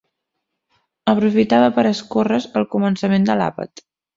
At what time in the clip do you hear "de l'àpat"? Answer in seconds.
3.33-3.89